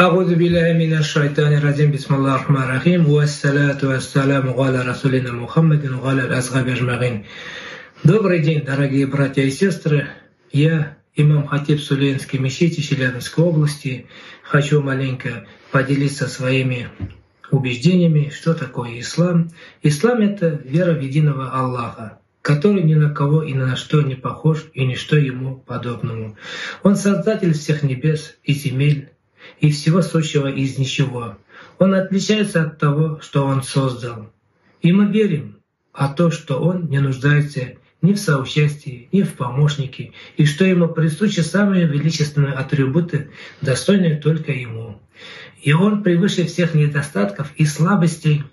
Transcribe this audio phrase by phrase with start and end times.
[0.00, 6.22] أعوذ بالله من الشيطان الرجيم بسم الله الرحمن الرحيم والصلاة والسلام على رسولنا Мухаммад وعلى
[6.26, 7.24] الأصحاب أجمعين
[8.04, 10.08] Добрый день, дорогие братья и сестры.
[10.50, 14.06] Я, имам Хатиб Сулейнской мечети Челябинской области,
[14.42, 16.88] хочу маленько поделиться своими
[17.52, 19.50] убеждениями, что такое ислам.
[19.82, 24.16] Ислам — это вера в единого Аллаха, который ни на кого и ни на что не
[24.16, 26.36] похож и ничто ему подобному.
[26.82, 29.10] Он создатель всех небес и земель,
[29.59, 31.37] и всего сущего из ничего.
[31.79, 34.31] Он отличается от того, что Он создал.
[34.81, 35.59] И мы верим,
[35.93, 40.87] а то, что Он не нуждается ни в соучастии, ни в помощнике, и что Ему
[40.87, 45.01] присущи самые величественные атрибуты, достойные только Ему.
[45.61, 48.43] И Он превыше всех недостатков и слабостей,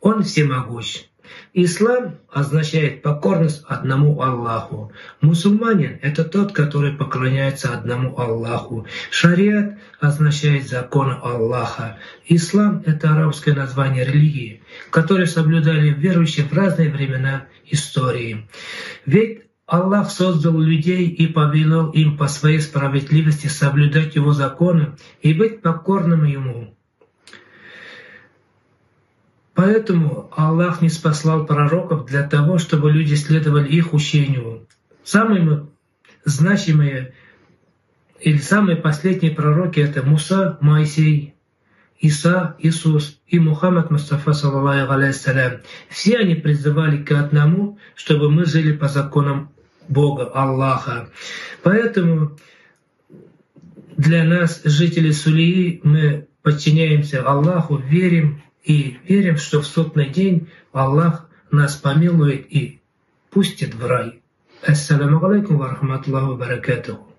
[0.00, 1.04] Он всемогущ.
[1.52, 4.92] Ислам означает покорность одному Аллаху.
[5.20, 8.86] Мусульманин— это тот, который поклоняется одному Аллаху.
[9.10, 11.98] Шариат означает закон Аллаха.
[12.26, 18.48] Ислам— это арабское название религии, которое соблюдали верующие в разные времена истории.
[19.06, 25.62] Ведь Аллах создал людей и повелел им по своей справедливости соблюдать Его законы и быть
[25.62, 26.74] покорным Ему.
[29.54, 34.66] Поэтому Аллах не спаслал пророков для того, чтобы люди следовали их учению.
[35.04, 35.68] Самые
[36.24, 37.14] значимые
[38.20, 41.34] или самые последние пророки— это Муса, Моисей,
[42.00, 45.60] Иса, Иисус и Мухаммад Мустафа, саллаллаху алейхиссалям.
[45.88, 49.50] Все они призывали к одному, чтобы мы жили по законам
[49.88, 51.10] Бога, Аллаха.
[51.62, 52.38] Поэтому
[53.96, 61.28] для нас, жителей Сулии, мы подчиняемся Аллаху, верим и верим, что в сотный день Аллах
[61.50, 62.80] нас помилует и
[63.30, 64.22] пустит в рай.
[64.66, 67.13] Ассаламу алейкум ва рахматуллаху баракатуху.